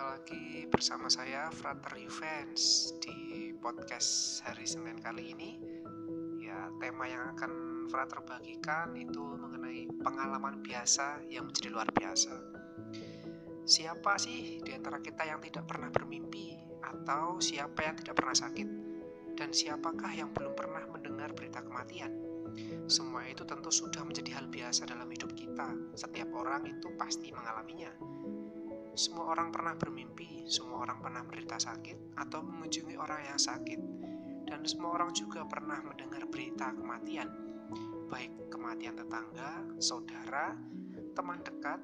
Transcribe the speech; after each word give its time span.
lagi 0.00 0.64
bersama 0.72 1.12
saya 1.12 1.52
Frater 1.52 2.00
Juvens 2.00 2.96
di 3.04 3.52
podcast 3.60 4.40
hari 4.48 4.64
Senin 4.64 4.96
kali 4.96 5.36
ini. 5.36 5.60
Ya, 6.40 6.72
tema 6.80 7.04
yang 7.04 7.36
akan 7.36 7.84
Frater 7.92 8.24
bagikan 8.24 8.96
itu 8.96 9.20
mengenai 9.20 9.92
pengalaman 10.00 10.64
biasa 10.64 11.28
yang 11.28 11.52
menjadi 11.52 11.68
luar 11.68 11.92
biasa. 11.92 12.32
Siapa 13.68 14.16
sih 14.16 14.64
di 14.64 14.72
antara 14.72 15.04
kita 15.04 15.20
yang 15.28 15.44
tidak 15.44 15.68
pernah 15.68 15.92
bermimpi 15.92 16.56
atau 16.80 17.36
siapa 17.36 17.84
yang 17.84 18.00
tidak 18.00 18.16
pernah 18.16 18.36
sakit? 18.36 18.68
Dan 19.36 19.52
siapakah 19.52 20.16
yang 20.16 20.32
belum 20.32 20.56
pernah 20.56 20.88
mendengar 20.88 21.36
berita 21.36 21.60
kematian? 21.60 22.16
Semua 22.88 23.28
itu 23.28 23.44
tentu 23.44 23.68
sudah 23.68 24.00
menjadi 24.00 24.40
hal 24.40 24.48
biasa 24.48 24.88
dalam 24.88 25.12
hidup 25.12 25.36
kita. 25.36 25.76
Setiap 25.92 26.32
orang 26.32 26.64
itu 26.72 26.88
pasti 26.96 27.28
mengalaminya 27.36 27.92
semua 28.94 29.30
orang 29.30 29.54
pernah 29.54 29.74
bermimpi, 29.78 30.46
semua 30.50 30.82
orang 30.82 30.98
pernah 30.98 31.22
menderita 31.22 31.62
sakit 31.62 32.18
atau 32.18 32.42
mengunjungi 32.42 32.98
orang 32.98 33.22
yang 33.30 33.38
sakit, 33.38 33.80
dan 34.50 34.60
semua 34.66 34.98
orang 34.98 35.14
juga 35.14 35.46
pernah 35.46 35.78
mendengar 35.78 36.26
berita 36.26 36.74
kematian, 36.74 37.28
baik 38.10 38.50
kematian 38.50 38.98
tetangga, 38.98 39.62
saudara, 39.78 40.58
teman 41.14 41.38
dekat, 41.46 41.78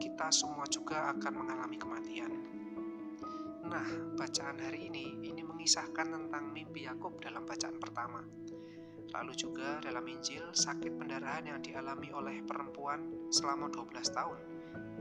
kita 0.00 0.32
semua 0.32 0.64
juga 0.68 1.12
akan 1.12 1.32
mengalami 1.44 1.76
kematian. 1.76 2.32
Nah, 3.66 4.16
bacaan 4.16 4.56
hari 4.62 4.88
ini 4.88 5.20
ini 5.26 5.42
mengisahkan 5.42 6.06
tentang 6.08 6.54
mimpi 6.54 6.86
Yakub 6.86 7.18
dalam 7.20 7.44
bacaan 7.44 7.76
pertama. 7.76 8.22
Lalu 9.12 9.32
juga 9.36 9.80
dalam 9.82 10.04
Injil 10.06 10.54
sakit 10.54 10.96
pendarahan 10.96 11.46
yang 11.46 11.60
dialami 11.60 12.12
oleh 12.14 12.42
perempuan 12.44 13.28
selama 13.32 13.68
12 13.72 13.92
tahun 14.12 14.55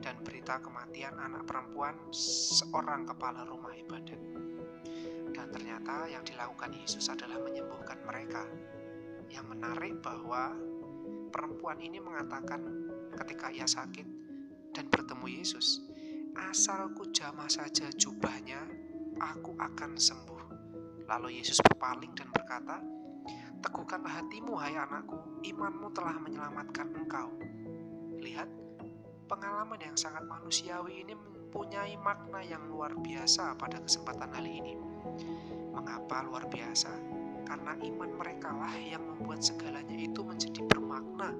dan 0.05 0.21
berita 0.21 0.61
kematian 0.61 1.17
anak 1.17 1.49
perempuan 1.49 1.97
seorang 2.13 3.09
kepala 3.09 3.41
rumah 3.49 3.73
ibadat. 3.73 4.21
Dan 5.33 5.49
ternyata 5.49 6.05
yang 6.05 6.21
dilakukan 6.21 6.77
Yesus 6.77 7.09
adalah 7.09 7.41
menyembuhkan 7.41 7.97
mereka. 8.05 8.45
Yang 9.33 9.57
menarik 9.57 9.97
bahwa 10.05 10.53
perempuan 11.33 11.81
ini 11.81 11.97
mengatakan 11.97 12.61
ketika 13.17 13.49
ia 13.49 13.65
sakit 13.65 14.05
dan 14.77 14.85
bertemu 14.93 15.41
Yesus, 15.41 15.81
asalku 16.37 17.09
jamah 17.09 17.49
saja 17.49 17.89
jubahnya, 17.97 18.61
aku 19.17 19.57
akan 19.57 19.97
sembuh. 19.97 20.41
Lalu 21.09 21.41
Yesus 21.41 21.57
berpaling 21.65 22.13
dan 22.13 22.29
berkata, 22.29 22.77
Teguhkanlah 23.65 24.21
hatimu, 24.21 24.53
hai 24.61 24.77
anakku, 24.77 25.17
imanmu 25.41 25.89
telah 25.97 26.21
menyelamatkan 26.21 26.85
engkau. 26.93 27.33
Lihat, 28.21 28.45
pengalaman 29.25 29.81
yang 29.81 29.97
sangat 29.97 30.21
manusiawi 30.29 31.01
ini 31.01 31.17
mempunyai 31.17 31.97
makna 31.97 32.45
yang 32.45 32.69
luar 32.69 32.93
biasa 32.93 33.57
pada 33.57 33.81
kesempatan 33.81 34.29
kali 34.29 34.61
ini. 34.61 34.73
Mengapa 35.73 36.21
luar 36.25 36.45
biasa? 36.45 36.93
Karena 37.45 37.77
iman 37.77 38.11
mereka 38.17 38.53
lah 38.53 38.73
yang 38.77 39.01
membuat 39.05 39.41
segalanya 39.41 39.97
itu 39.97 40.21
menjadi 40.21 40.61
bermakna, 40.65 41.33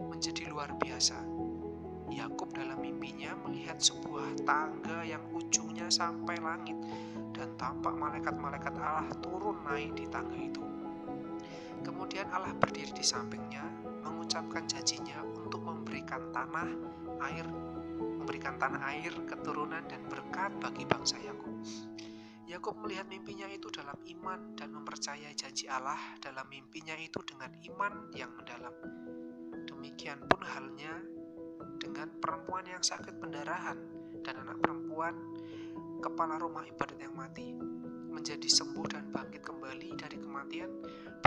menjadi 0.00 0.48
luar 0.48 0.72
biasa. 0.76 1.20
Yakub 2.08 2.48
dalam 2.56 2.80
mimpinya 2.80 3.36
melihat 3.44 3.76
sebuah 3.76 4.48
tangga 4.48 5.04
yang 5.04 5.20
ujungnya 5.36 5.92
sampai 5.92 6.40
langit 6.40 6.76
dan 7.36 7.52
tampak 7.60 7.92
malaikat-malaikat 7.92 8.72
Allah 8.80 9.12
turun 9.20 9.60
naik 9.68 9.92
di 9.92 10.08
tangga 10.08 10.36
itu. 10.36 10.64
Kemudian 11.84 12.28
Allah 12.32 12.56
berdiri 12.56 12.90
di 12.96 13.04
sampingnya, 13.04 13.64
mengucapkan 14.00 14.64
janjinya 14.64 15.20
untuk 15.36 15.60
memberikan 15.98 16.30
tanah, 16.30 16.70
air, 17.26 17.46
memberikan 17.98 18.54
tanah 18.54 18.86
air, 18.94 19.10
keturunan 19.26 19.82
dan 19.90 20.06
berkat 20.06 20.54
bagi 20.62 20.86
bangsa 20.86 21.18
Yakub. 21.18 21.50
Yakub 22.46 22.78
melihat 22.86 23.10
mimpinya 23.10 23.50
itu 23.50 23.66
dalam 23.66 23.98
iman 24.06 24.54
dan 24.54 24.78
mempercayai 24.78 25.34
janji 25.34 25.66
Allah 25.66 25.98
dalam 26.22 26.46
mimpinya 26.46 26.94
itu 26.94 27.18
dengan 27.26 27.50
iman 27.50 28.14
yang 28.14 28.30
mendalam. 28.30 28.70
Demikian 29.66 30.22
pun 30.30 30.38
halnya 30.46 31.02
dengan 31.82 32.14
perempuan 32.22 32.70
yang 32.70 32.78
sakit 32.86 33.18
pendarahan 33.18 33.82
dan 34.22 34.38
anak 34.46 34.62
perempuan 34.62 35.18
kepala 35.98 36.38
rumah 36.38 36.62
ibadat 36.62 37.02
yang 37.02 37.18
mati 37.18 37.58
menjadi 38.14 38.46
sembuh 38.46 38.86
dan 38.86 39.10
bangkit 39.10 39.42
kembali 39.42 39.98
dari 39.98 40.14
kematian 40.22 40.70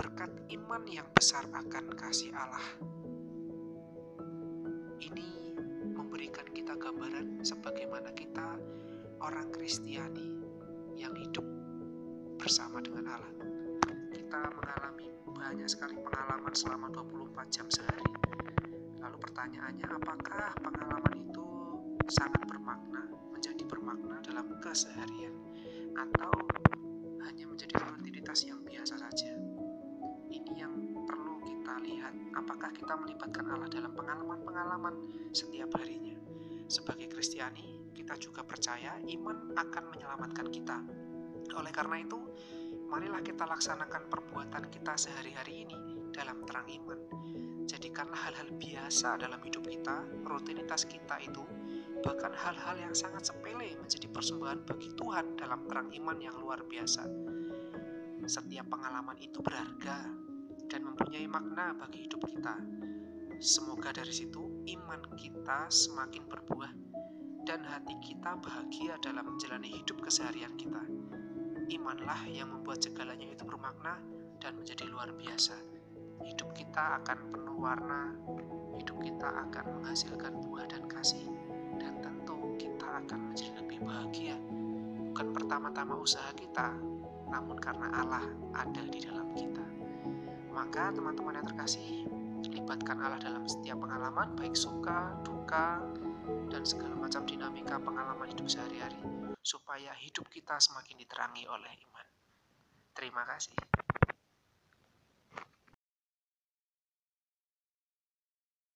berkat 0.00 0.32
iman 0.56 0.80
yang 0.88 1.12
besar 1.12 1.44
akan 1.52 1.92
kasih 1.92 2.32
Allah. 2.32 3.01
Ini 5.02 5.58
memberikan 5.98 6.46
kita 6.54 6.78
gambaran 6.78 7.42
sebagaimana 7.42 8.14
kita 8.14 8.54
orang 9.18 9.50
Kristiani 9.50 10.38
yang 10.94 11.10
hidup 11.18 11.42
bersama 12.38 12.78
dengan 12.78 13.18
Allah. 13.18 13.34
Kita 14.14 14.40
mengalami 14.54 15.10
banyak 15.26 15.66
sekali 15.66 15.98
pengalaman 15.98 16.54
selama 16.54 16.86
24 16.94 17.50
jam 17.50 17.66
sehari. 17.66 18.06
Lalu 19.02 19.18
pertanyaannya, 19.18 19.86
apakah 19.90 20.54
pengalaman 20.62 21.14
itu 21.18 21.46
sangat 22.06 22.46
bermakna, 22.46 23.02
menjadi 23.34 23.62
bermakna 23.66 24.22
dalam 24.22 24.54
keseharian 24.62 25.34
atau 25.98 26.30
hanya 27.26 27.44
menjadi 27.50 27.74
rutinitas 27.74 28.46
yang 28.46 28.62
biasa 28.62 29.02
saja? 29.02 29.34
Ini 30.30 30.52
yang 30.62 30.74
perlu 31.10 31.21
kita 31.72 31.88
lihat, 31.88 32.12
apakah 32.36 32.68
kita 32.76 32.92
melibatkan 33.00 33.48
Allah 33.48 33.64
dalam 33.72 33.96
pengalaman-pengalaman 33.96 34.92
setiap 35.32 35.72
harinya. 35.80 36.12
Sebagai 36.68 37.08
Kristiani, 37.08 37.88
kita 37.96 38.12
juga 38.20 38.44
percaya 38.44 39.00
iman 39.00 39.56
akan 39.56 39.84
menyelamatkan 39.88 40.52
kita. 40.52 40.84
Oleh 41.56 41.72
karena 41.72 42.04
itu, 42.04 42.20
marilah 42.92 43.24
kita 43.24 43.48
laksanakan 43.48 44.04
perbuatan 44.12 44.68
kita 44.68 45.00
sehari-hari 45.00 45.64
ini 45.64 46.12
dalam 46.12 46.44
terang 46.44 46.68
iman. 46.68 47.00
Jadikanlah 47.64 48.20
hal-hal 48.20 48.52
biasa 48.52 49.16
dalam 49.16 49.40
hidup 49.40 49.64
kita, 49.64 50.04
rutinitas 50.28 50.84
kita 50.84 51.24
itu, 51.24 51.40
bahkan 52.04 52.36
hal-hal 52.36 52.84
yang 52.84 52.92
sangat 52.92 53.32
sepele 53.32 53.80
menjadi 53.80 54.12
persembahan 54.12 54.60
bagi 54.68 54.92
Tuhan 54.92 55.40
dalam 55.40 55.64
terang 55.64 55.88
iman 55.88 56.20
yang 56.20 56.36
luar 56.36 56.68
biasa. 56.68 57.08
Setiap 58.28 58.68
pengalaman 58.68 59.16
itu 59.24 59.40
berharga 59.40 60.21
dan 60.72 60.88
mempunyai 60.88 61.28
makna 61.28 61.76
bagi 61.76 62.08
hidup 62.08 62.24
kita. 62.24 62.56
Semoga 63.36 63.92
dari 63.92 64.08
situ 64.08 64.40
iman 64.72 65.04
kita 65.20 65.68
semakin 65.68 66.24
berbuah 66.24 66.72
dan 67.44 67.60
hati 67.68 67.92
kita 68.00 68.40
bahagia 68.40 68.96
dalam 69.04 69.36
menjalani 69.36 69.68
hidup 69.68 70.00
keseharian 70.00 70.56
kita. 70.56 70.80
Imanlah 71.68 72.24
yang 72.24 72.56
membuat 72.56 72.80
segalanya 72.80 73.28
itu 73.28 73.44
bermakna 73.44 74.00
dan 74.40 74.56
menjadi 74.56 74.88
luar 74.88 75.12
biasa. 75.12 75.60
Hidup 76.24 76.56
kita 76.56 77.04
akan 77.04 77.18
penuh 77.36 77.58
warna, 77.60 78.16
hidup 78.80 78.96
kita 79.04 79.28
akan 79.28 79.64
menghasilkan 79.76 80.40
buah 80.40 80.64
dan 80.72 80.88
kasih, 80.88 81.28
dan 81.76 82.00
tentu 82.00 82.56
kita 82.56 83.04
akan 83.04 83.28
menjadi 83.28 83.60
lebih 83.60 83.78
bahagia. 83.84 84.38
Bukan 85.12 85.36
pertama-tama 85.36 86.00
usaha 86.00 86.32
kita, 86.32 86.72
namun 87.28 87.60
karena 87.60 87.90
Allah 87.92 88.24
ada 88.54 88.82
di 88.86 89.02
dalam 89.02 89.28
kita. 89.36 89.81
Maka 90.52 90.92
teman-teman 90.92 91.40
yang 91.40 91.48
terkasih, 91.48 92.04
libatkan 92.52 93.00
Allah 93.00 93.16
dalam 93.16 93.48
setiap 93.48 93.80
pengalaman, 93.80 94.36
baik 94.36 94.52
suka, 94.52 95.16
duka, 95.24 95.80
dan 96.52 96.62
segala 96.68 96.92
macam 96.94 97.24
dinamika 97.24 97.80
pengalaman 97.80 98.28
hidup 98.28 98.46
sehari-hari, 98.46 99.00
supaya 99.40 99.96
hidup 99.96 100.28
kita 100.28 100.60
semakin 100.60 101.00
diterangi 101.00 101.48
oleh 101.48 101.72
iman. 101.88 102.06
Terima 102.92 103.24
kasih. 103.24 103.56